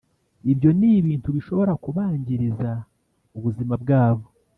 ibyo 0.51 0.69
ni 0.79 0.89
ibintu 0.99 1.29
bishobora 1.35 1.73
kubangiriza 1.83 2.71
ubuzima 3.37 3.73
bwabo 3.83 4.25